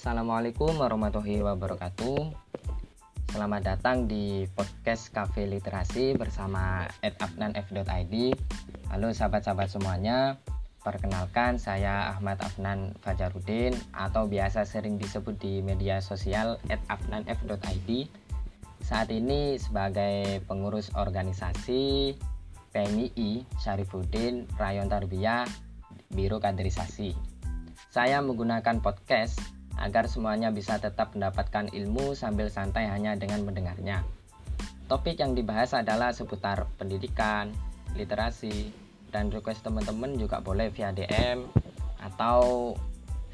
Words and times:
Assalamualaikum 0.00 0.80
warahmatullahi 0.80 1.44
wabarakatuh. 1.44 2.32
Selamat 3.36 3.60
datang 3.68 4.08
di 4.08 4.48
podcast 4.56 5.12
Cafe 5.12 5.44
Literasi 5.44 6.16
bersama 6.16 6.88
@afnanf.id. 7.04 8.32
Halo 8.88 9.12
sahabat-sahabat 9.12 9.68
semuanya. 9.68 10.40
Perkenalkan 10.80 11.60
saya 11.60 12.16
Ahmad 12.16 12.40
Afnan 12.40 12.96
Fajarudin 13.04 13.76
atau 13.92 14.24
biasa 14.24 14.64
sering 14.64 14.96
disebut 14.96 15.36
di 15.36 15.60
media 15.60 16.00
sosial 16.00 16.56
@afnanf.id. 16.72 18.08
Saat 18.80 19.12
ini 19.12 19.60
sebagai 19.60 20.40
pengurus 20.48 20.88
organisasi 20.96 22.16
PMII 22.72 23.44
Syarifuddin 23.60 24.48
Rayon 24.56 24.88
Tarbiyah 24.88 25.44
Biro 26.08 26.40
Kaderisasi. 26.40 27.12
Saya 27.92 28.24
menggunakan 28.24 28.80
podcast 28.80 29.59
agar 29.78 30.10
semuanya 30.10 30.50
bisa 30.50 30.80
tetap 30.82 31.14
mendapatkan 31.14 31.70
ilmu 31.70 32.16
sambil 32.18 32.50
santai 32.50 32.90
hanya 32.90 33.14
dengan 33.14 33.46
mendengarnya. 33.46 34.02
Topik 34.90 35.22
yang 35.22 35.38
dibahas 35.38 35.70
adalah 35.76 36.10
seputar 36.10 36.66
pendidikan, 36.74 37.54
literasi, 37.94 38.74
dan 39.14 39.30
request 39.30 39.62
teman-teman 39.62 40.18
juga 40.18 40.42
boleh 40.42 40.70
via 40.74 40.90
DM 40.90 41.46
atau 42.02 42.74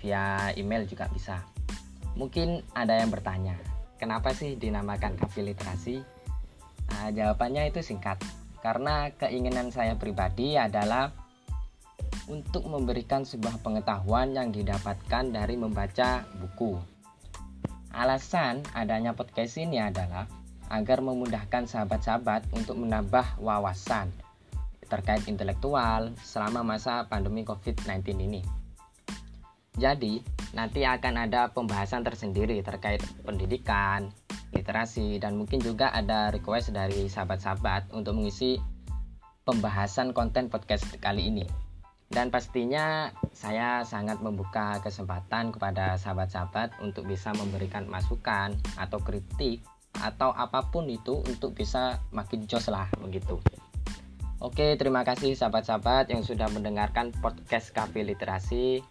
via 0.00 0.52
email 0.56 0.84
juga 0.84 1.08
bisa. 1.08 1.40
Mungkin 2.16 2.64
ada 2.72 2.96
yang 2.96 3.12
bertanya, 3.12 3.56
kenapa 3.96 4.32
sih 4.32 4.56
dinamakan 4.56 5.16
kafe 5.16 5.44
literasi? 5.44 6.00
Nah, 6.92 7.12
jawabannya 7.12 7.68
itu 7.68 7.84
singkat, 7.84 8.20
karena 8.64 9.12
keinginan 9.16 9.68
saya 9.72 9.96
pribadi 10.00 10.56
adalah 10.56 11.12
untuk 12.26 12.66
memberikan 12.66 13.22
sebuah 13.22 13.62
pengetahuan 13.62 14.34
yang 14.34 14.50
didapatkan 14.50 15.30
dari 15.30 15.54
membaca 15.54 16.26
buku. 16.38 16.78
Alasan 17.96 18.60
adanya 18.76 19.16
podcast 19.16 19.56
ini 19.56 19.80
adalah 19.80 20.28
agar 20.68 20.98
memudahkan 21.00 21.70
sahabat-sahabat 21.70 22.50
untuk 22.52 22.76
menambah 22.76 23.38
wawasan 23.38 24.10
terkait 24.86 25.26
intelektual 25.26 26.14
selama 26.22 26.62
masa 26.62 27.06
pandemi 27.10 27.42
COVID-19 27.42 28.06
ini. 28.22 28.42
Jadi, 29.76 30.24
nanti 30.56 30.88
akan 30.88 31.28
ada 31.28 31.52
pembahasan 31.52 32.00
tersendiri 32.00 32.64
terkait 32.64 33.02
pendidikan, 33.26 34.08
literasi, 34.56 35.20
dan 35.20 35.36
mungkin 35.36 35.60
juga 35.60 35.92
ada 35.92 36.32
request 36.32 36.72
dari 36.72 37.12
sahabat-sahabat 37.12 37.92
untuk 37.92 38.16
mengisi 38.16 38.56
pembahasan 39.44 40.16
konten 40.16 40.48
podcast 40.48 40.88
kali 40.96 41.28
ini. 41.28 41.65
Dan 42.06 42.30
pastinya 42.30 43.10
saya 43.34 43.82
sangat 43.82 44.22
membuka 44.22 44.78
kesempatan 44.80 45.50
kepada 45.50 45.98
sahabat-sahabat 45.98 46.78
untuk 46.80 47.04
bisa 47.10 47.34
memberikan 47.34 47.84
masukan 47.90 48.54
atau 48.78 49.02
kritik 49.02 49.66
atau 50.00 50.30
apa 50.36 50.68
pun 50.68 50.86
itu 50.86 51.24
untuk 51.24 51.56
bisa 51.56 51.98
makin 52.12 52.44
jos 52.46 52.68
lah 52.68 52.86
begitu. 53.00 53.40
Oke, 54.36 54.76
terima 54.76 55.00
kasih 55.00 55.32
sahabat-sahabat 55.32 56.12
yang 56.12 56.20
sudah 56.20 56.46
mendengarkan 56.52 57.08
podcast 57.24 57.72
Cafe 57.72 58.04
Literasi. 58.04 58.84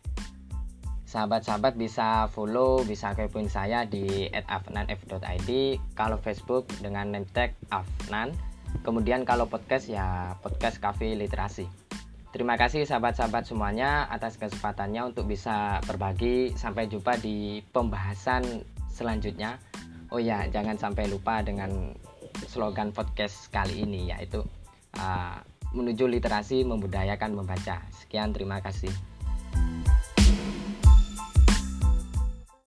Sahabat-sahabat 1.05 1.77
bisa 1.77 2.25
follow, 2.33 2.81
bisa 2.81 3.13
kepoin 3.13 3.45
saya 3.47 3.85
di 3.85 4.25
@afnanf.id. 4.33 5.50
Kalau 5.94 6.17
Facebook 6.17 6.66
dengan 6.81 7.13
name 7.13 7.29
tag 7.29 7.53
Afnan. 7.69 8.33
Kemudian 8.81 9.23
kalau 9.23 9.45
podcast 9.45 9.85
ya 9.88 10.33
podcast 10.41 10.81
Cafe 10.81 11.13
Literasi. 11.13 11.84
Terima 12.36 12.59
kasih 12.59 12.83
sahabat-sahabat 12.83 13.47
semuanya 13.47 14.11
atas 14.11 14.36
kesempatannya 14.36 15.08
untuk 15.08 15.23
bisa 15.23 15.80
berbagi. 15.88 16.52
Sampai 16.59 16.91
jumpa 16.91 17.16
di 17.16 17.64
pembahasan 17.72 18.59
selanjutnya. 18.91 19.56
Oh 20.12 20.19
ya, 20.19 20.44
jangan 20.51 20.75
sampai 20.75 21.07
lupa 21.07 21.40
dengan 21.40 21.95
slogan 22.51 22.91
podcast 22.91 23.47
kali 23.56 23.88
ini 23.88 24.12
yaitu 24.12 24.44
uh, 25.00 25.40
menuju 25.72 26.12
literasi 26.12 26.68
membudayakan 26.68 27.40
membaca. 27.40 27.79
Sekian, 27.95 28.35
terima 28.35 28.59
kasih. 28.59 28.91